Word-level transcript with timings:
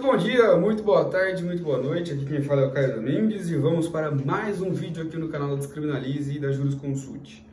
Muito 0.00 0.12
bom 0.12 0.16
dia, 0.16 0.56
muito 0.56 0.82
boa 0.82 1.04
tarde, 1.04 1.44
muito 1.44 1.62
boa 1.62 1.76
noite. 1.76 2.14
Aqui 2.14 2.24
quem 2.24 2.40
fala 2.40 2.62
é 2.62 2.66
o 2.66 2.70
Caio 2.70 2.94
Domingues 2.94 3.50
e 3.50 3.56
vamos 3.56 3.86
para 3.86 4.10
mais 4.10 4.62
um 4.62 4.72
vídeo 4.72 5.02
aqui 5.02 5.18
no 5.18 5.28
canal 5.28 5.50
da 5.50 5.56
Descriminalize 5.56 6.34
e 6.34 6.38
da 6.38 6.50
Jurisconsult. 6.50 7.44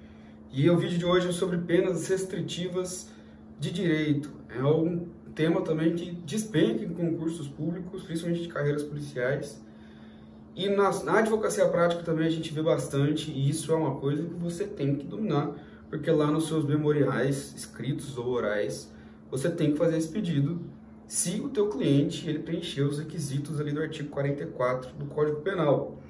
E 0.54 0.70
o 0.70 0.78
vídeo 0.78 0.98
de 0.98 1.04
hoje 1.04 1.28
é 1.28 1.34
sobre 1.34 1.58
penas 1.58 2.08
restritivas 2.08 3.10
de 3.60 3.70
direito. 3.70 4.32
É 4.48 4.64
um 4.64 5.10
tema 5.36 5.60
também 5.60 5.94
que 5.94 6.10
despenca 6.26 6.86
em 6.86 6.94
concursos 6.94 7.50
públicos, 7.50 8.04
principalmente 8.04 8.44
de 8.44 8.48
carreiras 8.48 8.84
policiais. 8.84 9.62
E 10.56 10.70
na, 10.70 11.04
na 11.04 11.20
advocacia 11.20 11.68
prática 11.68 12.02
também 12.02 12.28
a 12.28 12.32
gente 12.32 12.54
vê 12.54 12.62
bastante, 12.62 13.30
e 13.30 13.50
isso 13.50 13.74
é 13.74 13.76
uma 13.76 13.96
coisa 13.96 14.24
que 14.24 14.36
você 14.36 14.64
tem 14.64 14.96
que 14.96 15.06
dominar, 15.06 15.52
porque 15.90 16.10
lá 16.10 16.32
nos 16.32 16.48
seus 16.48 16.64
memoriais, 16.64 17.54
escritos 17.58 18.18
ou 18.18 18.30
orais, 18.30 18.90
você 19.30 19.50
tem 19.50 19.74
que 19.74 19.78
fazer 19.78 19.98
esse 19.98 20.08
pedido 20.08 20.62
se 21.08 21.40
o 21.40 21.50
teu 21.50 21.70
cliente 21.70 22.30
ele 22.30 22.40
preencheu 22.40 22.88
os 22.88 23.00
requisitos 23.00 23.60
ali 23.60 23.72
do 23.72 23.82
artigo 23.82 24.10
44 24.10 24.94
do 24.96 25.06
Código 25.06 25.42
Penal. 25.42 26.02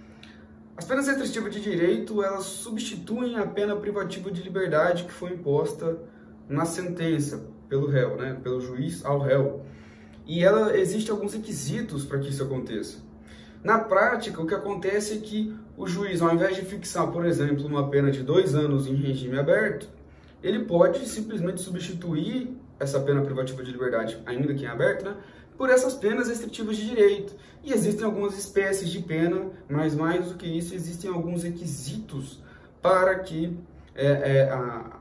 As 0.75 0.85
penas 0.85 1.07
restritivas 1.07 1.53
de 1.53 1.61
direito, 1.61 2.23
elas 2.23 2.45
substituem 2.45 3.37
a 3.37 3.45
pena 3.45 3.75
privativa 3.75 4.31
de 4.31 4.41
liberdade 4.41 5.03
que 5.03 5.11
foi 5.11 5.33
imposta 5.33 5.97
na 6.49 6.65
sentença 6.65 7.45
pelo 7.69 7.87
réu, 7.87 8.15
né, 8.17 8.39
pelo 8.41 8.59
juiz 8.59 9.05
ao 9.05 9.19
réu. 9.19 9.63
E 10.25 10.43
ela 10.43 10.77
existe 10.77 11.11
alguns 11.11 11.33
requisitos 11.33 12.03
para 12.03 12.19
que 12.19 12.29
isso 12.29 12.43
aconteça. 12.43 12.97
Na 13.63 13.79
prática, 13.79 14.41
o 14.41 14.47
que 14.47 14.53
acontece 14.53 15.15
é 15.15 15.17
que 15.17 15.55
o 15.75 15.87
juiz, 15.87 16.21
ao 16.21 16.33
invés 16.33 16.55
de 16.55 16.63
fixar, 16.63 17.11
por 17.11 17.25
exemplo, 17.25 17.65
uma 17.65 17.89
pena 17.89 18.11
de 18.11 18.23
dois 18.23 18.55
anos 18.55 18.87
em 18.87 18.95
regime 18.95 19.37
aberto, 19.37 19.89
ele 20.41 20.65
pode 20.65 21.07
simplesmente 21.07 21.61
substituir 21.61 22.55
essa 22.79 22.99
pena 22.99 23.21
privativa 23.21 23.63
de 23.63 23.71
liberdade, 23.71 24.21
ainda 24.25 24.53
que 24.53 24.63
em 24.63 24.67
aberto, 24.67 25.05
né, 25.05 25.15
por 25.57 25.69
essas 25.69 25.95
penas 25.95 26.27
restritivas 26.27 26.77
de 26.77 26.87
direito. 26.87 27.35
E 27.63 27.73
existem 27.73 28.05
algumas 28.05 28.37
espécies 28.37 28.89
de 28.89 28.99
pena, 28.99 29.49
mas 29.67 29.95
mais 29.95 30.27
do 30.27 30.35
que 30.35 30.45
isso, 30.45 30.75
existem 30.75 31.09
alguns 31.09 31.43
requisitos 31.43 32.41
para 32.81 33.15
que 33.19 33.57
é, 33.95 34.05
é, 34.05 34.51
a, 34.51 34.99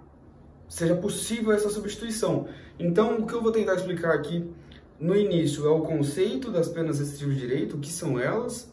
seja 0.68 0.94
possível 0.96 1.52
essa 1.52 1.68
substituição. 1.68 2.48
Então, 2.78 3.18
o 3.18 3.26
que 3.26 3.34
eu 3.34 3.42
vou 3.42 3.52
tentar 3.52 3.74
explicar 3.74 4.14
aqui 4.14 4.50
no 4.98 5.14
início 5.14 5.66
é 5.66 5.70
o 5.70 5.80
conceito 5.80 6.50
das 6.50 6.68
penas 6.68 6.98
restritivas 6.98 7.34
de 7.34 7.40
direito, 7.40 7.76
o 7.76 7.80
que 7.80 7.92
são 7.92 8.18
elas, 8.18 8.72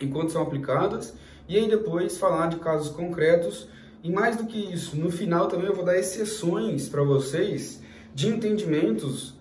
enquanto 0.00 0.32
são 0.32 0.42
aplicadas, 0.42 1.14
e 1.46 1.58
aí 1.58 1.68
depois 1.68 2.16
falar 2.16 2.48
de 2.48 2.56
casos 2.56 2.88
concretos. 2.88 3.68
E 4.02 4.10
mais 4.10 4.36
do 4.36 4.46
que 4.46 4.58
isso, 4.58 4.96
no 4.96 5.10
final 5.12 5.46
também 5.46 5.66
eu 5.66 5.74
vou 5.74 5.84
dar 5.84 5.96
exceções 5.96 6.88
para 6.88 7.04
vocês 7.04 7.80
de 8.14 8.28
entendimentos 8.28 9.34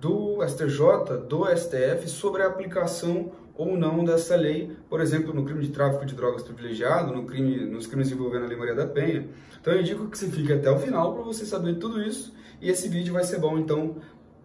do 0.00 0.38
STJ, 0.46 1.26
do 1.28 1.44
STF, 1.46 2.08
sobre 2.08 2.42
a 2.42 2.46
aplicação 2.46 3.32
ou 3.58 3.76
não 3.76 4.04
dessa 4.04 4.36
lei, 4.36 4.76
por 4.88 5.00
exemplo, 5.00 5.34
no 5.34 5.44
crime 5.44 5.62
de 5.62 5.70
tráfico 5.70 6.06
de 6.06 6.14
drogas 6.14 6.42
privilegiado, 6.42 7.12
no 7.12 7.24
crime, 7.24 7.66
nos 7.66 7.88
crimes 7.88 8.10
envolvendo 8.10 8.44
a 8.44 8.48
Lei 8.48 8.56
Maria 8.56 8.74
da 8.74 8.86
Penha. 8.86 9.28
Então 9.60 9.72
eu 9.72 9.80
indico 9.80 10.06
que 10.08 10.16
você 10.16 10.28
fique 10.28 10.52
até 10.52 10.70
o 10.70 10.78
final 10.78 11.12
para 11.12 11.24
você 11.24 11.44
saber 11.44 11.74
tudo 11.74 12.00
isso, 12.00 12.32
e 12.60 12.70
esse 12.70 12.88
vídeo 12.88 13.12
vai 13.12 13.24
ser 13.24 13.40
bom, 13.40 13.58
então, 13.58 13.96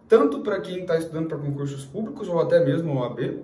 tanto 0.08 0.40
para 0.40 0.60
quem 0.60 0.80
está 0.80 0.98
estudando 0.98 1.28
para 1.28 1.38
concursos 1.38 1.84
públicos 1.84 2.28
ou 2.28 2.40
até 2.40 2.64
mesmo 2.64 2.98
OAB, 2.98 3.40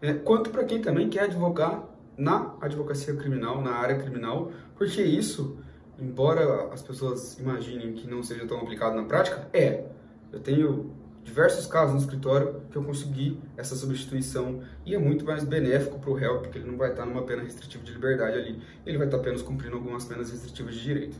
é, 0.00 0.14
quanto 0.14 0.50
para 0.50 0.62
quem 0.62 0.80
também 0.80 1.08
quer 1.08 1.24
advogar 1.24 1.84
na 2.16 2.54
advocacia 2.60 3.14
criminal, 3.14 3.60
na 3.60 3.72
área 3.72 3.98
criminal, 3.98 4.52
porque 4.76 5.02
isso 5.02 5.58
embora 6.00 6.72
as 6.72 6.82
pessoas 6.82 7.38
imaginem 7.38 7.92
que 7.92 8.08
não 8.08 8.22
seja 8.22 8.46
tão 8.46 8.58
aplicado 8.58 8.96
na 8.96 9.04
prática, 9.04 9.48
é. 9.52 9.84
Eu 10.32 10.40
tenho 10.40 10.92
diversos 11.24 11.66
casos 11.66 11.94
no 11.94 12.00
escritório 12.00 12.62
que 12.70 12.76
eu 12.76 12.82
consegui 12.82 13.38
essa 13.56 13.74
substituição 13.74 14.62
e 14.84 14.94
é 14.94 14.98
muito 14.98 15.24
mais 15.24 15.44
benéfico 15.44 15.98
para 15.98 16.10
o 16.10 16.14
réu, 16.14 16.38
porque 16.40 16.58
ele 16.58 16.70
não 16.70 16.78
vai 16.78 16.90
estar 16.90 17.04
numa 17.04 17.22
pena 17.22 17.42
restritiva 17.42 17.84
de 17.84 17.92
liberdade 17.92 18.38
ali, 18.38 18.62
ele 18.86 18.96
vai 18.96 19.06
estar 19.06 19.18
apenas 19.18 19.42
cumprindo 19.42 19.76
algumas 19.76 20.04
penas 20.04 20.30
restritivas 20.30 20.74
de 20.74 20.82
direito. 20.82 21.16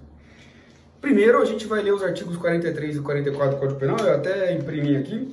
Primeiro, 1.01 1.41
a 1.41 1.45
gente 1.45 1.67
vai 1.67 1.83
ler 1.83 1.93
os 1.93 2.03
artigos 2.03 2.37
43 2.37 2.97
e 2.97 3.01
44 3.01 3.57
do 3.57 3.61
Código 3.61 3.79
Penal, 3.79 3.99
eu 3.99 4.15
até 4.15 4.53
imprimi 4.53 4.97
aqui, 4.97 5.31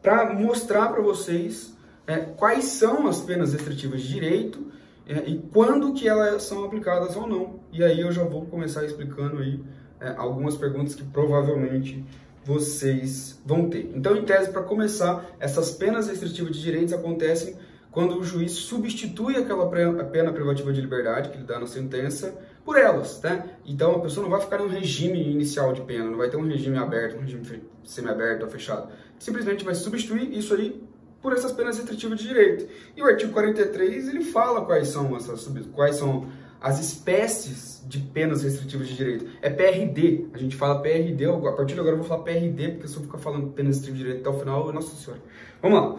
para 0.00 0.32
mostrar 0.32 0.88
para 0.88 1.02
vocês 1.02 1.76
é, 2.06 2.16
quais 2.18 2.64
são 2.64 3.06
as 3.06 3.20
penas 3.20 3.52
restritivas 3.52 4.00
de 4.00 4.08
direito 4.08 4.66
é, 5.06 5.28
e 5.28 5.38
quando 5.52 5.92
que 5.92 6.08
elas 6.08 6.42
são 6.42 6.64
aplicadas 6.64 7.14
ou 7.16 7.26
não. 7.26 7.60
E 7.72 7.84
aí 7.84 8.00
eu 8.00 8.10
já 8.10 8.24
vou 8.24 8.46
começar 8.46 8.84
explicando 8.84 9.38
aí 9.38 9.62
é, 10.00 10.14
algumas 10.16 10.56
perguntas 10.56 10.94
que 10.94 11.04
provavelmente 11.04 12.04
vocês 12.44 13.40
vão 13.44 13.68
ter. 13.68 13.90
Então, 13.94 14.16
em 14.16 14.24
tese, 14.24 14.50
para 14.50 14.62
começar, 14.62 15.24
essas 15.40 15.72
penas 15.72 16.08
restritivas 16.08 16.56
de 16.56 16.62
direitos 16.62 16.92
acontecem 16.92 17.56
quando 17.90 18.18
o 18.18 18.22
juiz 18.22 18.52
substitui 18.52 19.36
aquela 19.36 19.70
pena 19.70 20.30
privativa 20.30 20.70
de 20.70 20.82
liberdade 20.82 21.30
que 21.30 21.36
ele 21.38 21.44
dá 21.44 21.58
na 21.58 21.66
sentença 21.66 22.36
por 22.62 22.76
elas, 22.76 23.22
né? 23.22 23.56
Então 23.64 23.92
a 23.92 24.00
pessoa 24.00 24.22
não 24.22 24.30
vai 24.30 24.40
ficar 24.40 24.60
em 24.60 24.64
um 24.64 24.68
regime 24.68 25.18
inicial 25.32 25.72
de 25.72 25.80
pena, 25.80 26.04
não 26.04 26.18
vai 26.18 26.28
ter 26.28 26.36
um 26.36 26.46
regime 26.46 26.76
aberto, 26.76 27.16
um 27.16 27.20
regime 27.20 27.62
semi-aberto 27.84 28.44
ou 28.44 28.50
fechado. 28.50 28.88
Simplesmente 29.18 29.64
vai 29.64 29.74
substituir 29.74 30.36
isso 30.36 30.52
aí 30.52 30.84
por 31.26 31.32
essas 31.32 31.50
penas 31.50 31.76
restritivas 31.76 32.20
de 32.20 32.28
direito. 32.28 32.68
E 32.96 33.02
o 33.02 33.04
artigo 33.04 33.32
43, 33.32 34.10
ele 34.10 34.22
fala 34.22 34.64
quais 34.64 34.86
são 34.86 35.16
essas 35.16 35.44
quais 35.72 35.96
são 35.96 36.28
as 36.60 36.78
espécies 36.78 37.82
de 37.84 37.98
penas 37.98 38.44
restritivas 38.44 38.86
de 38.86 38.94
direito. 38.94 39.26
É 39.42 39.50
PRD, 39.50 40.26
a 40.32 40.38
gente 40.38 40.54
fala 40.54 40.80
PRD, 40.80 41.24
a 41.24 41.52
partir 41.52 41.74
de 41.74 41.80
agora 41.80 41.96
eu 41.96 41.98
vou 41.98 42.06
falar 42.06 42.22
PRD, 42.22 42.68
porque 42.68 42.86
se 42.86 42.94
eu 42.94 43.02
ficar 43.02 43.18
falando 43.18 43.48
penas 43.48 43.78
restritivas 43.78 43.98
de 43.98 44.04
direito 44.04 44.28
até 44.28 44.36
o 44.36 44.38
final, 44.38 44.72
nossa 44.72 44.94
senhora. 44.94 45.20
Vamos 45.60 45.80
lá. 45.80 45.96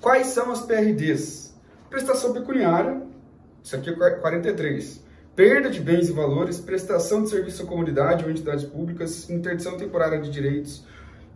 Quais 0.00 0.28
são 0.28 0.52
as 0.52 0.60
PRDs? 0.60 1.52
Prestação 1.88 2.32
pecuniária, 2.32 3.02
isso 3.64 3.74
aqui 3.74 3.90
é 3.90 3.92
43. 3.92 5.04
Perda 5.34 5.68
de 5.68 5.80
bens 5.80 6.08
e 6.08 6.12
valores, 6.12 6.60
prestação 6.60 7.24
de 7.24 7.30
serviço 7.30 7.64
à 7.64 7.66
comunidade 7.66 8.24
ou 8.24 8.30
entidades 8.30 8.64
públicas, 8.64 9.28
interdição 9.28 9.76
temporária 9.76 10.20
de 10.20 10.30
direitos, 10.30 10.84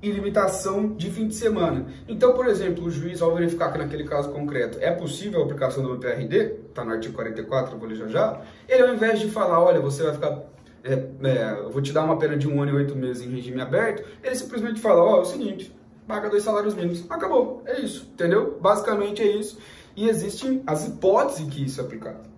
e 0.05 0.11
limitação 0.11 0.95
de 0.95 1.11
fim 1.11 1.27
de 1.27 1.35
semana. 1.35 1.87
Então, 2.07 2.35
por 2.35 2.47
exemplo, 2.47 2.85
o 2.85 2.91
juiz, 2.91 3.23
ao 3.23 3.35
verificar 3.35 3.73
que 3.73 3.79
naquele 3.79 4.05
caso 4.05 4.31
concreto 4.31 4.79
é 4.81 4.91
possível 4.91 5.41
a 5.41 5.45
aplicação 5.45 5.83
do 5.83 5.97
PRD, 5.99 6.57
está 6.69 6.85
no 6.85 6.93
artigo 6.93 7.15
44, 7.15 7.75
eu 7.75 7.79
vou 7.79 7.89
ler 7.89 7.97
já 7.97 8.09
já, 8.09 8.41
ele 8.69 8.83
ao 8.83 8.95
invés 8.95 9.19
de 9.19 9.31
falar, 9.31 9.63
olha, 9.63 9.81
você 9.81 10.03
vai 10.03 10.13
ficar, 10.13 10.43
é, 10.85 10.93
é, 10.93 11.59
eu 11.61 11.71
vou 11.71 11.81
te 11.81 11.93
dar 11.93 12.05
uma 12.05 12.19
pena 12.19 12.37
de 12.37 12.47
um 12.47 12.61
ano 12.61 12.73
e 12.73 12.75
oito 12.75 12.95
meses 12.95 13.27
em 13.27 13.31
regime 13.31 13.61
aberto, 13.63 14.05
ele 14.23 14.35
simplesmente 14.35 14.79
fala, 14.79 15.03
ó, 15.03 15.15
oh, 15.15 15.19
é 15.19 15.21
o 15.21 15.25
seguinte, 15.25 15.75
paga 16.07 16.29
dois 16.29 16.43
salários 16.43 16.75
mínimos. 16.75 17.05
Acabou, 17.09 17.63
é 17.65 17.81
isso, 17.81 18.11
entendeu? 18.13 18.59
Basicamente 18.61 19.23
é 19.23 19.27
isso. 19.27 19.59
E 19.97 20.09
existem 20.09 20.63
as 20.67 20.87
hipóteses 20.87 21.49
que 21.49 21.65
isso 21.65 21.81
é 21.81 21.85
aplicado, 21.85 22.29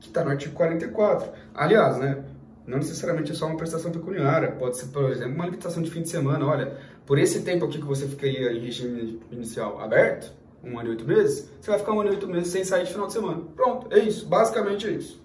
que 0.00 0.08
está 0.08 0.24
no 0.24 0.30
artigo 0.30 0.54
44. 0.54 1.30
Aliás, 1.54 1.96
né, 1.98 2.24
não 2.68 2.78
necessariamente 2.78 3.32
é 3.32 3.34
só 3.34 3.46
uma 3.46 3.56
prestação 3.56 3.90
pecuniária, 3.90 4.52
pode 4.52 4.76
ser, 4.76 4.88
por 4.88 5.10
exemplo, 5.10 5.34
uma 5.34 5.46
limitação 5.46 5.82
de 5.82 5.90
fim 5.90 6.02
de 6.02 6.10
semana. 6.10 6.44
Olha, 6.44 6.76
por 7.06 7.18
esse 7.18 7.40
tempo 7.40 7.64
aqui 7.64 7.78
que 7.78 7.86
você 7.86 8.06
ficaria 8.06 8.52
em 8.52 8.60
regime 8.60 9.20
inicial 9.32 9.80
aberto, 9.80 10.30
um 10.62 10.78
ano 10.78 10.88
e 10.88 10.90
oito 10.90 11.06
meses, 11.06 11.48
você 11.58 11.70
vai 11.70 11.78
ficar 11.78 11.92
um 11.92 12.00
ano 12.00 12.10
e 12.10 12.12
oito 12.12 12.28
meses 12.28 12.48
sem 12.48 12.62
sair 12.64 12.84
de 12.84 12.92
final 12.92 13.06
de 13.06 13.14
semana. 13.14 13.42
Pronto, 13.56 13.86
é 13.90 13.98
isso, 14.00 14.26
basicamente 14.26 14.86
é 14.86 14.90
isso. 14.90 15.18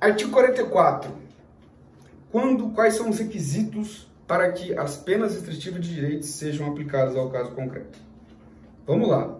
Artigo 0.00 0.32
44. 0.32 1.12
Quando, 2.32 2.70
quais 2.70 2.94
são 2.94 3.08
os 3.08 3.20
requisitos 3.20 4.08
para 4.26 4.50
que 4.50 4.76
as 4.76 4.96
penas 4.96 5.34
restritivas 5.34 5.80
de 5.80 5.94
direitos 5.94 6.28
sejam 6.30 6.66
aplicadas 6.66 7.14
ao 7.14 7.30
caso 7.30 7.52
concreto? 7.52 8.00
Vamos 8.84 9.08
lá. 9.08 9.38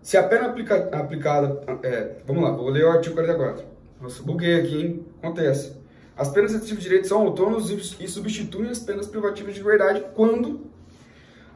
Se 0.00 0.16
a 0.16 0.22
pena 0.22 0.46
aplica, 0.46 0.88
aplicada. 0.96 1.62
É, 1.82 2.16
vamos 2.26 2.42
lá, 2.44 2.50
vou 2.50 2.70
ler 2.70 2.86
o 2.86 2.90
artigo 2.90 3.14
44. 3.14 3.62
Nossa, 4.00 4.22
buguei 4.22 4.58
aqui, 4.58 4.80
hein? 4.80 5.09
Acontece. 5.22 5.76
As 6.16 6.30
penas 6.30 6.52
restritivas 6.52 6.82
de 6.82 6.88
direito 6.88 7.08
são 7.08 7.22
autônomas 7.22 7.70
e 7.70 8.08
substituem 8.08 8.70
as 8.70 8.78
penas 8.78 9.06
privativas 9.06 9.54
de 9.54 9.60
liberdade 9.60 10.04
quando 10.14 10.66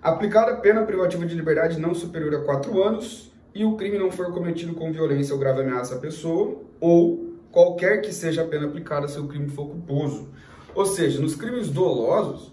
aplicada 0.03 0.53
a 0.53 0.57
pena 0.57 0.85
privativa 0.85 1.25
de 1.25 1.35
liberdade 1.35 1.81
não 1.81 1.95
superior 1.95 2.35
a 2.35 2.45
4 2.45 2.83
anos 2.83 3.33
e 3.55 3.65
o 3.65 3.77
crime 3.77 3.99
não 3.99 4.11
for 4.11 4.33
cometido 4.33 4.75
com 4.75 4.93
violência 4.93 5.33
ou 5.33 5.41
grave 5.41 5.63
ameaça 5.63 5.95
à 5.95 5.99
pessoa 5.99 6.63
ou 6.81 7.35
qualquer 7.51 8.03
que 8.03 8.13
seja 8.13 8.43
a 8.43 8.47
pena 8.47 8.67
aplicada 8.67 9.09
se 9.09 9.19
o 9.19 9.27
crime 9.27 9.49
for 9.49 9.67
culposo. 9.67 10.29
Ou 10.75 10.85
seja, 10.85 11.21
nos 11.21 11.35
crimes 11.35 11.71
dolosos 11.71 12.53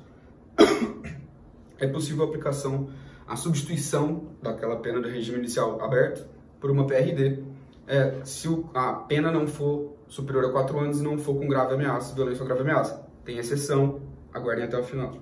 é 1.79 1.87
possível 1.87 2.23
a 2.23 2.27
aplicação, 2.27 2.89
a 3.27 3.35
substituição 3.35 4.27
daquela 4.41 4.77
pena 4.77 5.01
do 5.01 5.09
regime 5.09 5.39
inicial 5.39 5.81
aberto 5.81 6.25
por 6.59 6.69
uma 6.69 6.85
PRD 6.85 7.39
é, 7.87 8.21
se 8.23 8.47
o, 8.47 8.69
a 8.73 8.93
pena 8.93 9.31
não 9.31 9.47
for 9.47 10.00
superior 10.11 10.43
a 10.43 10.49
4 10.51 10.77
anos 10.77 10.99
e 10.99 11.03
não 11.03 11.17
for 11.17 11.33
com 11.35 11.47
grave 11.47 11.73
ameaça, 11.73 12.13
violência 12.13 12.41
ou 12.41 12.47
grave 12.47 12.61
ameaça. 12.61 13.01
Tem 13.23 13.37
exceção, 13.37 14.01
aguardem 14.33 14.65
até 14.65 14.77
o 14.77 14.83
final. 14.83 15.17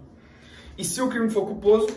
E 0.76 0.84
se 0.84 1.00
o 1.00 1.08
crime 1.08 1.30
for 1.30 1.46
culposo, 1.46 1.88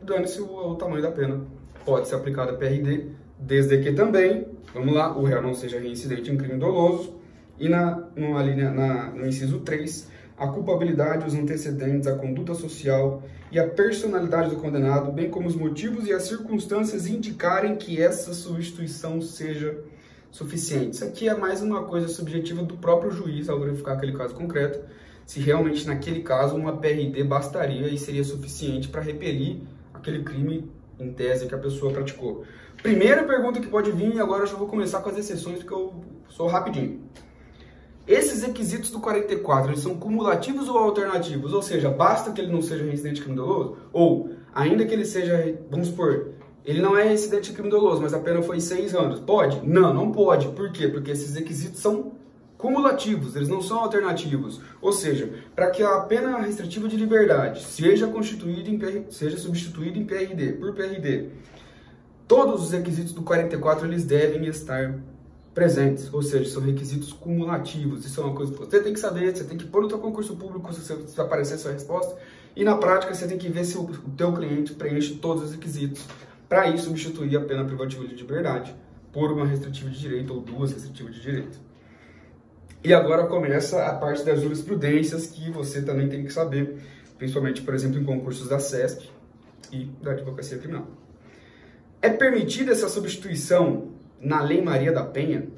dane-se 0.00 0.40
o, 0.40 0.46
o, 0.46 0.76
tamanho 0.76 1.02
da 1.02 1.10
pena. 1.10 1.40
Pode 1.84 2.06
ser 2.06 2.14
aplicada 2.14 2.52
PRD, 2.52 3.08
desde 3.36 3.82
que 3.82 3.92
também, 3.92 4.46
vamos 4.72 4.94
lá, 4.94 5.18
o 5.18 5.24
réu 5.24 5.42
não 5.42 5.52
seja 5.52 5.80
reincidente 5.80 6.30
em 6.30 6.36
crime 6.36 6.60
doloso. 6.60 7.20
E 7.58 7.68
na, 7.68 8.08
numa 8.14 8.40
linha, 8.40 8.70
na, 8.70 9.10
no 9.10 9.26
inciso 9.26 9.58
3, 9.58 10.08
a 10.38 10.46
culpabilidade, 10.46 11.26
os 11.26 11.34
antecedentes, 11.34 12.06
a 12.06 12.14
conduta 12.14 12.54
social 12.54 13.20
e 13.50 13.58
a 13.58 13.66
personalidade 13.66 14.50
do 14.50 14.56
condenado, 14.56 15.10
bem 15.10 15.28
como 15.28 15.48
os 15.48 15.56
motivos 15.56 16.06
e 16.06 16.12
as 16.12 16.22
circunstâncias 16.22 17.08
indicarem 17.08 17.74
que 17.74 18.00
essa 18.00 18.32
substituição 18.32 19.20
seja 19.20 19.76
suficiente. 20.32 20.94
Isso 20.94 21.04
aqui 21.04 21.28
é 21.28 21.36
mais 21.36 21.62
uma 21.62 21.84
coisa 21.84 22.08
subjetiva 22.08 22.62
do 22.62 22.76
próprio 22.76 23.12
juiz 23.12 23.48
ao 23.48 23.60
verificar 23.60 23.92
aquele 23.92 24.12
caso 24.12 24.34
concreto, 24.34 24.80
se 25.26 25.38
realmente 25.38 25.86
naquele 25.86 26.22
caso 26.22 26.56
uma 26.56 26.78
PRD 26.78 27.22
bastaria 27.22 27.88
e 27.88 27.98
seria 27.98 28.24
suficiente 28.24 28.88
para 28.88 29.02
repelir 29.02 29.58
aquele 29.94 30.24
crime 30.24 30.68
em 30.98 31.12
tese 31.12 31.46
que 31.46 31.54
a 31.54 31.58
pessoa 31.58 31.92
praticou. 31.92 32.44
Primeira 32.82 33.22
pergunta 33.24 33.60
que 33.60 33.68
pode 33.68 33.92
vir, 33.92 34.14
e 34.14 34.20
agora 34.20 34.42
eu 34.42 34.46
já 34.46 34.56
vou 34.56 34.66
começar 34.66 35.00
com 35.00 35.10
as 35.10 35.18
exceções, 35.18 35.58
porque 35.58 35.74
eu 35.74 35.94
sou 36.28 36.48
rapidinho. 36.48 37.00
Esses 38.06 38.42
requisitos 38.42 38.90
do 38.90 38.98
44, 38.98 39.70
eles 39.70 39.80
são 39.80 39.94
cumulativos 39.94 40.68
ou 40.68 40.76
alternativos? 40.76 41.52
Ou 41.52 41.62
seja, 41.62 41.88
basta 41.88 42.32
que 42.32 42.40
ele 42.40 42.50
não 42.50 42.60
seja 42.60 42.82
residente 42.84 43.20
crime 43.20 43.36
doloso? 43.36 43.76
Ou, 43.92 44.30
ainda 44.52 44.84
que 44.84 44.92
ele 44.92 45.04
seja, 45.04 45.56
vamos 45.70 45.88
supor, 45.88 46.32
ele 46.64 46.80
não 46.80 46.96
é 46.96 47.02
residente 47.04 47.52
crime 47.52 47.68
doloso, 47.68 48.00
mas 48.00 48.14
a 48.14 48.18
pena 48.20 48.40
foi 48.42 48.60
seis 48.60 48.94
anos. 48.94 49.20
Pode? 49.20 49.66
Não, 49.66 49.92
não 49.92 50.12
pode. 50.12 50.48
Por 50.48 50.70
quê? 50.70 50.86
Porque 50.88 51.10
esses 51.10 51.34
requisitos 51.34 51.80
são 51.80 52.12
cumulativos, 52.56 53.34
eles 53.34 53.48
não 53.48 53.60
são 53.60 53.80
alternativos. 53.80 54.60
Ou 54.80 54.92
seja, 54.92 55.28
para 55.54 55.70
que 55.70 55.82
a 55.82 55.98
pena 56.00 56.38
restritiva 56.38 56.88
de 56.88 56.96
liberdade 56.96 57.64
seja 57.64 58.06
constituída 58.06 58.70
em 58.70 58.78
PR, 58.78 59.10
seja 59.10 59.36
substituída 59.36 59.98
em 59.98 60.04
PRD, 60.04 60.52
por 60.52 60.72
PRD, 60.72 61.30
todos 62.28 62.62
os 62.62 62.70
requisitos 62.70 63.12
do 63.12 63.22
44 63.22 63.84
eles 63.86 64.04
devem 64.04 64.46
estar 64.46 64.96
presentes, 65.52 66.08
ou 66.14 66.22
seja, 66.22 66.48
são 66.48 66.62
requisitos 66.62 67.12
cumulativos. 67.12 68.06
Isso 68.06 68.20
é 68.20 68.24
uma 68.24 68.34
coisa 68.34 68.52
que 68.52 68.58
você 68.58 68.80
tem 68.80 68.92
que 68.92 69.00
saber, 69.00 69.36
você 69.36 69.44
tem 69.44 69.58
que 69.58 69.66
pôr 69.66 69.82
no 69.82 69.90
seu 69.90 69.98
concurso 69.98 70.36
público 70.36 70.72
se 70.72 71.20
aparecer 71.20 71.54
a 71.54 71.58
sua 71.58 71.72
resposta, 71.72 72.16
e 72.54 72.62
na 72.62 72.76
prática 72.76 73.12
você 73.12 73.26
tem 73.26 73.38
que 73.38 73.48
ver 73.48 73.64
se 73.64 73.76
o, 73.76 73.82
o 73.82 74.10
teu 74.16 74.32
cliente 74.32 74.72
preenche 74.74 75.16
todos 75.16 75.42
os 75.42 75.50
requisitos 75.52 76.06
para 76.52 76.68
ir 76.68 76.76
substituir 76.76 77.34
a 77.34 77.40
pena 77.40 77.64
privativa 77.64 78.06
de 78.06 78.14
liberdade 78.14 78.76
por 79.10 79.32
uma 79.32 79.46
restritiva 79.46 79.88
de 79.88 79.98
direito 79.98 80.34
ou 80.34 80.40
duas 80.42 80.70
restritivas 80.70 81.14
de 81.14 81.22
direito. 81.22 81.58
E 82.84 82.92
agora 82.92 83.26
começa 83.26 83.86
a 83.86 83.94
parte 83.94 84.22
das 84.22 84.42
jurisprudências 84.42 85.26
que 85.26 85.50
você 85.50 85.80
também 85.80 86.10
tem 86.10 86.22
que 86.24 86.30
saber, 86.30 86.76
principalmente, 87.16 87.62
por 87.62 87.72
exemplo, 87.72 87.98
em 87.98 88.04
concursos 88.04 88.50
da 88.50 88.58
SESP 88.58 89.10
e 89.72 89.86
da 90.02 90.10
Advocacia 90.10 90.58
Criminal. 90.58 90.88
É 92.02 92.10
permitida 92.10 92.72
essa 92.72 92.90
substituição 92.90 93.88
na 94.20 94.42
Lei 94.42 94.60
Maria 94.60 94.92
da 94.92 95.04
Penha? 95.04 95.48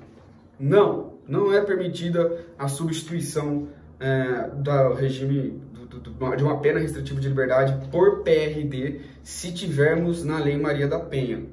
Não, 0.61 1.15
não 1.27 1.53
é 1.53 1.61
permitida 1.61 2.47
a 2.57 2.69
substituição 2.69 3.67
é, 4.05 4.51
do 4.51 4.93
regime 4.93 5.63
do, 5.73 5.99
do, 5.99 6.37
de 6.37 6.45
uma 6.45 6.59
pena 6.59 6.79
restritiva 6.79 7.19
de 7.19 7.29
liberdade 7.29 7.89
por 7.91 8.23
PRD 8.23 9.01
se 9.23 9.51
tivermos 9.51 10.23
na 10.23 10.39
Lei 10.39 10.59
Maria 10.59 10.87
da 10.87 11.01
Penha. 11.01 11.47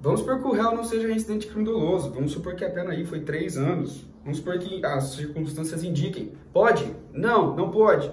Vamos 0.00 0.20
supor 0.20 0.40
que 0.40 0.48
o 0.48 0.52
réu 0.52 0.74
não 0.74 0.82
seja 0.82 1.06
reincidente 1.06 1.46
crime 1.46 1.64
doloso, 1.64 2.10
vamos 2.10 2.32
supor 2.32 2.54
que 2.56 2.64
a 2.64 2.70
pena 2.70 2.90
aí 2.90 3.04
foi 3.04 3.20
três 3.20 3.56
anos, 3.56 4.04
vamos 4.24 4.38
supor 4.38 4.58
que 4.58 4.84
as 4.84 5.04
circunstâncias 5.04 5.84
indiquem. 5.84 6.32
Pode? 6.52 6.90
Não, 7.12 7.54
não 7.54 7.70
pode. 7.70 8.10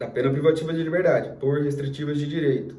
da 0.01 0.07
pena 0.07 0.31
privativa 0.31 0.73
de 0.73 0.81
liberdade 0.81 1.37
por 1.39 1.61
restritivas 1.61 2.17
de 2.17 2.27
direito 2.27 2.75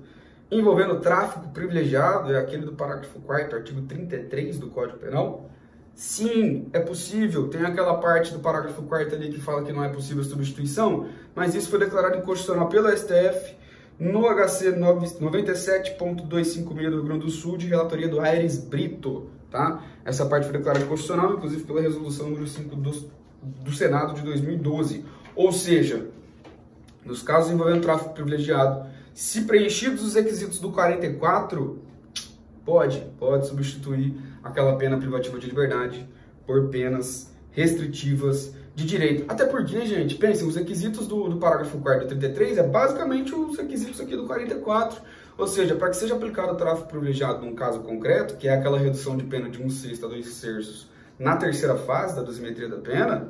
envolvendo 0.53 1.01
tráfico 1.01 1.49
privilegiado, 1.49 2.31
é 2.33 2.39
aquele 2.39 2.67
do 2.67 2.73
parágrafo 2.73 3.19
4 3.21 3.57
artigo 3.57 3.81
33 3.83 4.59
do 4.59 4.67
Código 4.69 4.99
Penal? 4.99 5.49
Sim, 5.95 6.69
é 6.75 6.81
possível. 6.81 7.49
Tem 7.49 7.63
aquela 7.63 7.95
parte 7.95 8.33
do 8.33 8.39
parágrafo 8.39 8.83
4 8.83 9.17
ali 9.17 9.31
que 9.31 9.41
fala 9.41 9.63
que 9.63 9.73
não 9.73 9.83
é 9.83 9.89
possível 9.89 10.23
substituição, 10.23 11.09
mas 11.35 11.55
isso 11.55 11.71
foi 11.71 11.79
declarado 11.79 12.19
inconstitucional 12.19 12.69
pelo 12.69 12.95
STF 12.95 13.57
no 13.99 14.29
HC 14.29 14.73
97.256 14.73 16.65
do 16.65 16.75
Rio 16.75 17.05
Grande 17.05 17.25
do 17.25 17.31
Sul, 17.31 17.57
de 17.57 17.67
relatoria 17.67 18.09
do 18.09 18.21
Aires 18.21 18.59
Brito, 18.59 19.31
tá? 19.51 19.83
Essa 20.05 20.27
parte 20.27 20.45
foi 20.45 20.59
declarada 20.59 20.85
inconstitucional, 20.85 21.33
inclusive 21.35 21.65
pela 21.65 21.81
resolução 21.81 22.29
número 22.29 22.47
5 22.47 22.77
do, 22.77 22.91
do 23.43 23.73
Senado 23.73 24.13
de 24.15 24.21
2012. 24.23 25.05
Ou 25.35 25.51
seja, 25.51 26.09
nos 27.05 27.23
casos 27.23 27.51
envolvendo 27.51 27.83
tráfico 27.83 28.15
privilegiado, 28.15 28.87
se 29.15 29.43
preenchidos 29.43 30.03
os 30.03 30.15
requisitos 30.15 30.59
do 30.59 30.73
44, 30.73 31.83
pode, 32.65 33.01
pode 33.19 33.47
substituir 33.47 34.15
aquela 34.43 34.77
pena 34.77 34.97
privativa 34.97 35.39
de 35.39 35.47
liberdade 35.47 36.09
por 36.47 36.69
penas 36.69 37.33
restritivas 37.51 38.55
de 38.75 38.87
direito. 38.87 39.25
Até 39.29 39.45
porque, 39.45 39.85
gente, 39.85 40.15
pensem, 40.15 40.47
os 40.47 40.57
requisitos 40.57 41.07
do, 41.07 41.29
do 41.29 41.37
parágrafo 41.37 41.79
4 41.79 42.07
do 42.07 42.09
33 42.09 42.59
é 42.59 42.63
basicamente 42.63 43.35
os 43.35 43.57
requisitos 43.57 44.01
aqui 44.01 44.17
do 44.17 44.27
44. 44.27 45.01
Ou 45.37 45.47
seja, 45.47 45.75
para 45.75 45.91
que 45.91 45.97
seja 45.97 46.15
aplicado 46.15 46.53
o 46.53 46.57
tráfico 46.57 46.89
privilegiado 46.89 47.45
num 47.45 47.55
caso 47.55 47.81
concreto, 47.81 48.37
que 48.37 48.49
é 48.49 48.55
aquela 48.55 48.79
redução 48.79 49.17
de 49.17 49.25
pena 49.25 49.49
de 49.49 49.63
um 49.63 49.69
sexto 49.71 50.07
a 50.07 50.09
dois 50.09 50.41
terços 50.41 50.91
na 51.19 51.37
terceira 51.37 51.77
fase 51.77 52.17
da 52.17 52.23
dosimetria 52.23 52.69
da 52.69 52.79
pena, 52.79 53.29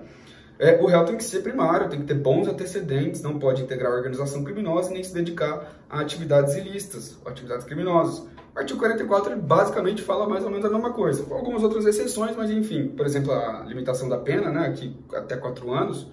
é, 0.62 0.80
o 0.80 0.86
réu 0.86 1.04
tem 1.04 1.16
que 1.16 1.24
ser 1.24 1.40
primário, 1.40 1.88
tem 1.88 1.98
que 1.98 2.06
ter 2.06 2.14
bons 2.14 2.46
antecedentes, 2.46 3.20
não 3.20 3.36
pode 3.36 3.60
integrar 3.60 3.90
a 3.90 3.96
organização 3.96 4.44
criminosa 4.44 4.92
nem 4.92 5.02
se 5.02 5.12
dedicar 5.12 5.74
a 5.90 6.00
atividades 6.00 6.54
ilícitas, 6.54 7.18
atividades 7.26 7.66
criminosas. 7.66 8.24
O 8.54 8.58
artigo 8.60 8.78
44 8.78 9.32
ele 9.32 9.40
basicamente 9.40 10.02
fala 10.02 10.28
mais 10.28 10.44
ou 10.44 10.50
menos 10.50 10.64
a 10.64 10.70
mesma 10.70 10.92
coisa, 10.92 11.24
com 11.24 11.34
algumas 11.34 11.64
outras 11.64 11.84
exceções, 11.84 12.36
mas 12.36 12.48
enfim, 12.48 12.86
por 12.86 13.04
exemplo, 13.04 13.32
a 13.32 13.64
limitação 13.66 14.08
da 14.08 14.18
pena, 14.18 14.50
né, 14.50 14.68
aqui 14.68 14.96
até 15.12 15.36
4 15.36 15.68
anos, 15.72 16.06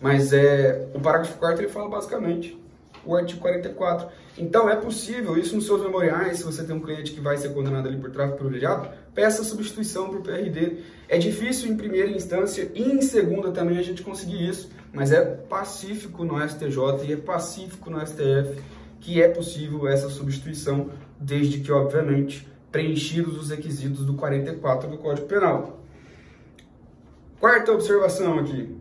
mas 0.00 0.32
é, 0.32 0.88
o 0.94 1.00
parágrafo 1.00 1.38
4 1.38 1.62
ele 1.62 1.70
fala 1.70 1.90
basicamente 1.90 2.58
o 3.04 3.16
artigo 3.16 3.40
44. 3.40 4.08
Então 4.38 4.68
é 4.68 4.76
possível, 4.76 5.36
isso 5.36 5.54
nos 5.54 5.66
seus 5.66 5.82
memoriais, 5.82 6.38
se 6.38 6.44
você 6.44 6.64
tem 6.64 6.74
um 6.74 6.80
cliente 6.80 7.12
que 7.12 7.20
vai 7.20 7.36
ser 7.36 7.52
condenado 7.52 7.88
ali 7.88 7.98
por 7.98 8.10
tráfico 8.10 8.38
privilegiado, 8.38 8.88
peça 9.14 9.44
substituição 9.44 10.08
por 10.08 10.22
PRD. 10.22 10.78
É 11.08 11.18
difícil 11.18 11.70
em 11.70 11.76
primeira 11.76 12.10
instância 12.10 12.70
e 12.74 12.82
em 12.82 13.02
segunda 13.02 13.50
também 13.50 13.78
a 13.78 13.82
gente 13.82 14.02
conseguir 14.02 14.48
isso, 14.48 14.70
mas 14.92 15.12
é 15.12 15.24
pacífico 15.24 16.24
no 16.24 16.40
STJ 16.40 17.06
e 17.08 17.12
é 17.12 17.16
pacífico 17.16 17.90
no 17.90 18.04
STF 18.06 18.60
que 19.00 19.20
é 19.20 19.28
possível 19.28 19.88
essa 19.88 20.08
substituição, 20.08 20.90
desde 21.18 21.60
que, 21.60 21.72
obviamente, 21.72 22.46
preenchidos 22.70 23.36
os 23.36 23.50
requisitos 23.50 24.04
do 24.04 24.14
44 24.14 24.88
do 24.88 24.98
Código 24.98 25.26
Penal. 25.26 25.80
Quarta 27.40 27.72
observação 27.72 28.38
aqui. 28.38 28.76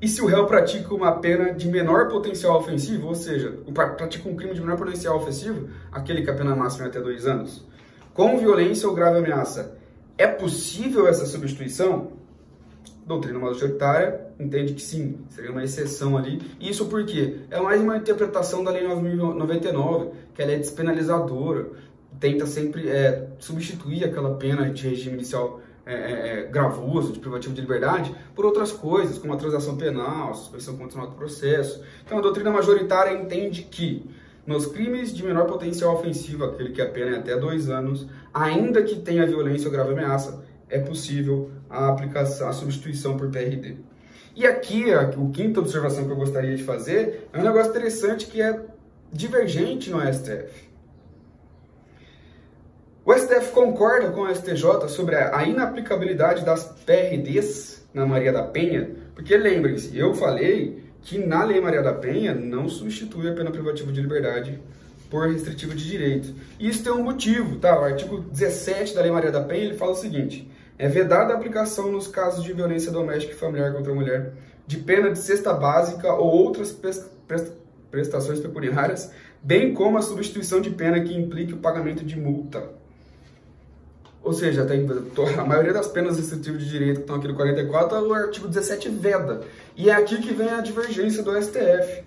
E 0.00 0.08
se 0.08 0.20
o 0.20 0.26
réu 0.26 0.44
pratica 0.46 0.94
uma 0.94 1.12
pena 1.12 1.54
de 1.54 1.68
menor 1.68 2.08
potencial 2.08 2.58
ofensivo, 2.58 3.08
ou 3.08 3.14
seja, 3.14 3.58
pratica 3.72 4.28
um 4.28 4.36
crime 4.36 4.52
de 4.52 4.60
menor 4.60 4.76
potencial 4.76 5.16
ofensivo, 5.16 5.70
aquele 5.90 6.22
que 6.22 6.30
a 6.30 6.34
pena 6.34 6.54
máxima 6.54 6.84
é 6.84 6.88
até 6.88 7.00
dois 7.00 7.26
anos, 7.26 7.64
com 8.12 8.36
violência 8.36 8.88
ou 8.88 8.94
grave 8.94 9.18
ameaça, 9.18 9.76
é 10.18 10.26
possível 10.26 11.06
essa 11.06 11.24
substituição? 11.24 12.12
Doutrina 13.06 13.38
majoritária 13.38 14.26
entende 14.38 14.74
que 14.74 14.82
sim, 14.82 15.18
seria 15.30 15.50
uma 15.50 15.64
exceção 15.64 16.16
ali. 16.16 16.42
Isso 16.60 16.86
porque 16.86 17.40
é 17.50 17.60
mais 17.60 17.80
uma 17.80 17.96
interpretação 17.96 18.64
da 18.64 18.70
Lei 18.70 18.84
9.099, 18.84 20.10
que 20.34 20.42
ela 20.42 20.52
é 20.52 20.56
despenalizadora, 20.56 21.70
tenta 22.18 22.46
sempre 22.46 22.88
é, 22.88 23.28
substituir 23.38 24.04
aquela 24.04 24.34
pena 24.34 24.70
de 24.70 24.88
regime 24.88 25.16
inicial 25.16 25.60
é, 25.86 25.94
é, 25.94 26.40
é, 26.40 26.42
gravoso, 26.48 27.12
de 27.12 27.20
privativo 27.20 27.54
de 27.54 27.60
liberdade, 27.60 28.12
por 28.34 28.44
outras 28.44 28.72
coisas, 28.72 29.18
como 29.18 29.32
a 29.32 29.36
transação 29.36 29.76
penal, 29.76 30.30
a 30.30 30.34
suspensão 30.34 30.76
continuada 30.76 31.12
do 31.12 31.16
processo. 31.16 31.80
Então, 32.04 32.18
a 32.18 32.20
doutrina 32.20 32.50
majoritária 32.50 33.16
entende 33.16 33.62
que 33.62 34.04
nos 34.44 34.66
crimes 34.66 35.14
de 35.14 35.24
menor 35.24 35.46
potencial 35.46 35.94
ofensivo, 35.94 36.44
aquele 36.44 36.70
que 36.70 36.82
a 36.82 36.88
pena 36.88 37.14
é 37.14 37.18
até 37.20 37.36
dois 37.36 37.70
anos, 37.70 38.04
ainda 38.34 38.82
que 38.82 38.96
tenha 38.96 39.24
violência 39.26 39.68
ou 39.68 39.72
grave 39.72 39.92
ameaça, 39.92 40.44
é 40.68 40.80
possível 40.80 41.52
a 41.70 41.88
aplicação, 41.88 42.48
a 42.48 42.52
substituição 42.52 43.16
por 43.16 43.30
PRD. 43.30 43.76
E 44.34 44.44
aqui, 44.44 44.92
a, 44.92 45.02
a 45.02 45.08
quinta 45.32 45.60
observação 45.60 46.04
que 46.04 46.10
eu 46.10 46.16
gostaria 46.16 46.56
de 46.56 46.64
fazer 46.64 47.28
é 47.32 47.38
um 47.38 47.44
negócio 47.44 47.70
interessante 47.70 48.26
que 48.26 48.42
é 48.42 48.60
divergente 49.12 49.88
no 49.88 50.00
STF. 50.00 50.65
O 53.06 53.14
STF 53.14 53.52
concorda 53.52 54.10
com 54.10 54.22
o 54.22 54.34
STJ 54.34 54.88
sobre 54.88 55.14
a 55.14 55.44
inaplicabilidade 55.44 56.44
das 56.44 56.64
PRDs 56.84 57.86
na 57.94 58.04
Maria 58.04 58.32
da 58.32 58.42
Penha, 58.42 58.90
porque 59.14 59.36
lembrem-se, 59.36 59.96
eu 59.96 60.12
falei 60.12 60.82
que 61.02 61.16
na 61.16 61.44
Lei 61.44 61.60
Maria 61.60 61.84
da 61.84 61.92
Penha 61.92 62.34
não 62.34 62.68
substitui 62.68 63.30
a 63.30 63.32
pena 63.32 63.52
privativa 63.52 63.92
de 63.92 64.00
liberdade 64.00 64.60
por 65.08 65.30
restritiva 65.30 65.72
de 65.72 65.88
direito. 65.88 66.34
E 66.58 66.68
isso 66.68 66.82
tem 66.82 66.92
um 66.92 67.04
motivo, 67.04 67.60
tá? 67.60 67.80
O 67.80 67.84
artigo 67.84 68.18
17 68.18 68.92
da 68.96 69.02
Lei 69.02 69.12
Maria 69.12 69.30
da 69.30 69.40
Penha, 69.40 69.66
ele 69.66 69.76
fala 69.76 69.92
o 69.92 69.94
seguinte: 69.94 70.50
é 70.76 70.88
vedada 70.88 71.32
a 71.32 71.36
aplicação 71.36 71.92
nos 71.92 72.08
casos 72.08 72.42
de 72.42 72.52
violência 72.52 72.90
doméstica 72.90 73.32
e 73.32 73.36
familiar 73.36 73.72
contra 73.72 73.92
a 73.92 73.94
mulher 73.94 74.32
de 74.66 74.78
pena 74.78 75.12
de 75.12 75.20
cesta 75.20 75.52
básica 75.52 76.12
ou 76.12 76.26
outras 76.26 76.76
prestações 77.88 78.40
pecuniárias, 78.40 79.12
bem 79.40 79.72
como 79.74 79.96
a 79.96 80.02
substituição 80.02 80.60
de 80.60 80.70
pena 80.70 81.00
que 81.00 81.16
implique 81.16 81.54
o 81.54 81.58
pagamento 81.58 82.04
de 82.04 82.18
multa. 82.18 82.84
Ou 84.26 84.32
seja, 84.32 84.64
tem, 84.64 84.84
a 85.38 85.44
maioria 85.44 85.72
das 85.72 85.86
penas 85.86 86.16
restritivas 86.16 86.64
de 86.64 86.68
direito 86.68 86.96
que 86.96 87.00
estão 87.02 87.14
aqui 87.14 87.28
no 87.28 87.34
44, 87.36 88.08
o 88.08 88.12
artigo 88.12 88.48
17 88.48 88.88
veda. 88.88 89.42
E 89.76 89.88
é 89.88 89.92
aqui 89.92 90.20
que 90.20 90.34
vem 90.34 90.50
a 90.50 90.60
divergência 90.60 91.22
do 91.22 91.40
STF. 91.40 92.02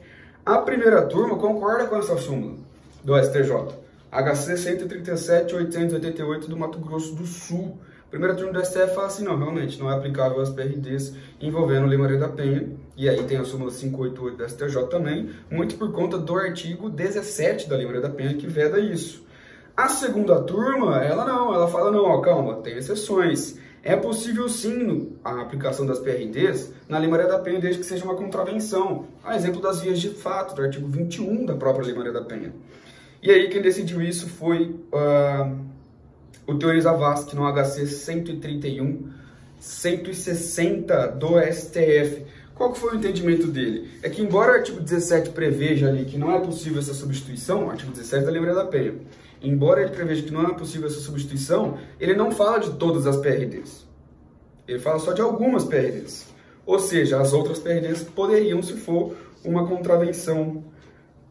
A 0.45 0.57
primeira 0.57 1.03
turma 1.03 1.37
concorda 1.37 1.85
com 1.85 1.95
essa 1.95 2.17
súmula 2.17 2.57
do 3.05 3.17
STJ. 3.17 3.73
HC 4.11 4.53
137-888 4.53 6.47
do 6.47 6.57
Mato 6.57 6.77
Grosso 6.79 7.15
do 7.15 7.25
Sul. 7.25 7.79
Primeira 8.11 8.35
turma 8.35 8.51
do 8.51 8.65
STF 8.65 8.93
fala 8.93 9.07
assim, 9.07 9.23
não, 9.23 9.37
realmente, 9.37 9.79
não 9.79 9.89
é 9.89 9.95
aplicável 9.95 10.41
as 10.41 10.49
PRDs 10.49 11.13
envolvendo 11.39 11.87
Lei 11.87 11.97
Maria 11.97 12.17
da 12.17 12.27
Penha, 12.27 12.67
e 12.97 13.07
aí 13.07 13.23
tem 13.23 13.37
a 13.37 13.45
súmula 13.45 13.71
588 13.71 14.35
do 14.35 14.49
STJ 14.49 14.87
também, 14.89 15.29
muito 15.49 15.75
por 15.75 15.89
conta 15.93 16.17
do 16.17 16.35
artigo 16.35 16.89
17 16.89 17.69
da 17.69 17.77
Lei 17.77 17.85
Maria 17.85 18.01
da 18.01 18.09
Penha 18.09 18.33
que 18.33 18.45
veda 18.45 18.77
isso. 18.77 19.28
A 19.79 19.87
segunda 19.87 20.41
turma, 20.41 21.01
ela 21.01 21.23
não, 21.23 21.53
ela 21.53 21.65
fala, 21.69 21.89
não, 21.89 22.03
ó, 22.03 22.19
calma, 22.19 22.55
tem 22.55 22.77
exceções. 22.77 23.57
É 23.81 23.95
possível 23.95 24.49
sim 24.49 25.13
a 25.23 25.39
aplicação 25.39 25.85
das 25.85 25.99
PRDs 25.99 26.73
na 26.89 26.97
Lei 26.97 27.09
Maria 27.09 27.29
da 27.29 27.39
Penha, 27.39 27.61
desde 27.61 27.79
que 27.79 27.85
seja 27.85 28.03
uma 28.03 28.15
contravenção. 28.15 29.05
A 29.23 29.37
exemplo 29.37 29.61
das 29.61 29.79
vias 29.79 30.01
de 30.01 30.09
fato, 30.09 30.53
do 30.53 30.61
artigo 30.63 30.85
21 30.85 31.45
da 31.45 31.55
própria 31.55 31.85
Lei 31.85 31.95
Maria 31.95 32.11
da 32.11 32.21
Penha. 32.21 32.53
E 33.23 33.31
aí 33.31 33.47
quem 33.47 33.61
decidiu 33.61 34.01
isso 34.01 34.27
foi 34.27 34.75
uh, 34.91 35.57
o 36.45 36.55
Teori 36.55 36.81
Zavascki 36.81 37.33
no 37.33 37.49
HC 37.49 37.87
131 37.87 39.13
160 39.61 41.07
do 41.07 41.39
STF. 41.39 42.25
Qual 42.53 42.75
foi 42.75 42.95
o 42.95 42.95
entendimento 42.97 43.47
dele? 43.47 43.89
É 44.03 44.09
que 44.09 44.21
embora 44.21 44.51
o 44.51 44.55
artigo 44.55 44.81
17 44.81 45.29
preveja 45.29 45.87
ali 45.87 46.03
que 46.03 46.17
não 46.17 46.35
é 46.35 46.39
possível 46.41 46.79
essa 46.79 46.93
substituição, 46.93 47.67
o 47.67 47.69
artigo 47.69 47.93
17 47.93 48.25
da 48.25 48.31
Lei 48.31 48.41
Maria 48.41 48.55
da 48.55 48.65
Penha, 48.65 48.95
embora 49.41 49.81
ele 49.81 49.91
preveja 49.91 50.23
que 50.23 50.31
não 50.31 50.43
é 50.43 50.53
possível 50.53 50.87
essa 50.87 50.99
substituição, 50.99 51.77
ele 51.99 52.13
não 52.13 52.31
fala 52.31 52.59
de 52.59 52.71
todas 52.71 53.07
as 53.07 53.17
PRDs. 53.17 53.87
Ele 54.67 54.79
fala 54.79 54.99
só 54.99 55.13
de 55.13 55.21
algumas 55.21 55.63
PRDs. 55.63 56.27
Ou 56.65 56.77
seja, 56.77 57.19
as 57.19 57.33
outras 57.33 57.59
PRDs 57.59 58.03
poderiam 58.03 58.61
se 58.61 58.73
for 58.73 59.15
uma 59.43 59.67
contravenção 59.67 60.63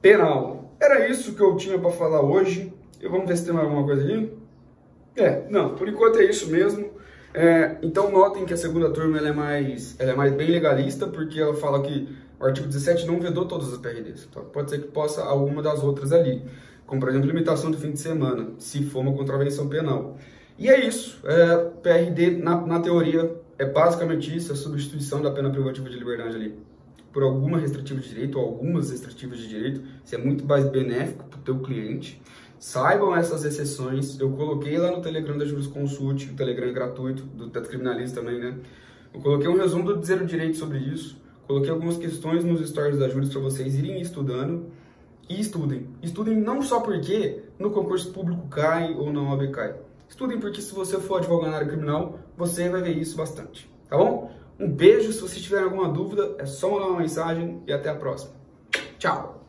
penal. 0.03 0.75
Era 0.81 1.09
isso 1.09 1.35
que 1.35 1.41
eu 1.41 1.57
tinha 1.57 1.79
para 1.79 1.91
falar 1.91 2.21
hoje. 2.21 2.73
E 3.01 3.07
vamos 3.07 3.29
ver 3.29 3.37
se 3.37 3.45
tem 3.45 3.55
mais 3.55 3.67
alguma 3.67 3.85
coisa 3.85 4.03
ali. 4.03 4.37
É, 5.15 5.45
não, 5.49 5.75
por 5.77 5.89
enquanto 5.89 6.19
é 6.19 6.25
isso 6.25 6.51
mesmo. 6.51 6.91
É, 7.33 7.77
então 7.83 8.11
notem 8.11 8.45
que 8.45 8.55
a 8.55 8.57
segunda 8.57 8.91
turma 8.91 9.19
é, 9.19 9.33
mais, 9.33 9.95
é 10.01 10.15
mais 10.15 10.33
bem 10.33 10.51
legalista, 10.51 11.07
porque 11.07 11.41
ela 11.41 11.55
fala 11.55 11.83
que 11.83 12.09
o 12.41 12.45
artigo 12.45 12.67
17 12.67 13.07
não 13.07 13.21
vedou 13.21 13.47
todas 13.47 13.73
as 13.73 13.79
PRDs. 13.79 14.27
Então, 14.31 14.45
pode 14.45 14.71
ser 14.71 14.81
que 14.81 14.89
possa 14.89 15.23
alguma 15.23 15.63
das 15.63 15.83
outras 15.83 16.13
ali. 16.13 16.43
Como, 16.89 17.01
por 17.01 17.11
exemplo, 17.11 17.29
limitação 17.29 17.71
do 17.71 17.79
fim 17.79 17.93
de 17.93 18.01
semana, 18.01 18.49
se 18.59 18.83
for 18.83 19.01
uma 19.01 19.13
contravenção 19.13 19.69
penal. 19.69 20.17
E 20.59 20.69
é 20.69 20.85
isso. 20.85 21.21
É, 21.25 21.57
PRD, 21.83 22.39
na, 22.39 22.67
na 22.67 22.81
teoria, 22.81 23.31
é 23.57 23.65
basicamente 23.65 24.35
isso, 24.35 24.53
a 24.53 24.57
substituição 24.57 25.23
da 25.23 25.31
pena 25.31 25.51
privativa 25.51 25.89
de 25.89 25.97
liberdade 25.97 26.35
ali 26.35 26.69
por 27.13 27.23
alguma 27.23 27.59
restritiva 27.59 28.01
de 28.01 28.09
direito 28.09 28.39
ou 28.39 28.45
algumas 28.45 28.91
restritivas 28.91 29.39
de 29.39 29.49
direito, 29.49 29.83
isso 30.05 30.15
é 30.15 30.19
muito 30.19 30.47
mais 30.47 30.69
benéfico 30.69 31.25
para 31.25 31.39
o 31.39 31.43
teu 31.43 31.59
cliente. 31.59 32.21
Saibam 32.59 33.15
essas 33.15 33.45
exceções, 33.45 34.19
eu 34.19 34.31
coloquei 34.31 34.79
lá 34.79 34.91
no 34.91 35.01
Telegram 35.01 35.39
da 35.39 35.45
Jurisconsult, 35.45 36.31
o 36.31 36.35
Telegram 36.35 36.69
é 36.69 36.73
gratuito, 36.73 37.23
do 37.23 37.49
Teto 37.51 37.69
Criminalista 37.69 38.21
também, 38.21 38.39
né? 38.39 38.55
Eu 39.13 39.21
coloquei 39.21 39.49
um 39.49 39.57
resumo 39.57 39.93
do 39.93 40.05
Zero 40.05 40.27
Direito 40.27 40.57
sobre 40.57 40.79
isso, 40.79 41.21
coloquei 41.47 41.71
algumas 41.71 41.97
questões 41.97 42.45
nos 42.45 42.69
stories 42.69 42.99
da 42.99 43.09
Juris 43.09 43.31
para 43.31 43.41
vocês 43.41 43.79
irem 43.79 44.01
estudando 44.01 44.67
e 45.29 45.41
estudem. 45.41 45.89
Estudem 46.03 46.37
não 46.37 46.63
só 46.63 46.81
porque 46.81 47.43
no 47.59 47.71
concurso 47.71 48.13
público 48.13 48.49
cai 48.49 48.95
ou 48.95 49.13
na 49.13 49.23
OAB 49.23 49.51
cai. 49.51 49.75
Estudem 50.09 50.41
porque 50.41 50.63
se 50.63 50.75
você 50.75 50.99
for 50.99 51.19
advogado 51.19 51.51
na 51.51 51.57
área 51.57 51.69
criminal, 51.69 52.19
você 52.37 52.69
vai 52.69 52.81
ver 52.81 52.97
isso 52.97 53.17
bastante, 53.17 53.71
tá 53.89 53.97
bom? 53.97 54.31
Um 54.59 54.71
beijo, 54.71 55.13
se 55.13 55.21
você 55.21 55.39
tiver 55.39 55.63
alguma 55.63 55.89
dúvida, 55.89 56.35
é 56.39 56.47
só 56.47 56.71
mandar 56.71 56.87
uma 56.87 57.01
mensagem 57.01 57.63
e 57.67 57.73
até 57.73 57.91
a 57.91 57.95
próxima. 57.95 58.33
Tchau! 58.99 59.45